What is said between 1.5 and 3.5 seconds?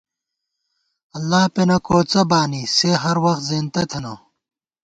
پېنہ کوڅہ بانی، سے ہر وخت